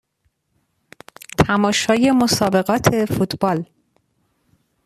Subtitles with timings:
[1.39, 3.65] تماشای مسابقات فوتبال